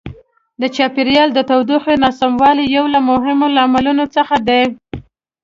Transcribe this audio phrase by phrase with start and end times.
[0.61, 4.63] د چاپیریال د تودوخې ناسموالی یو له مهمو لاملونو څخه دی.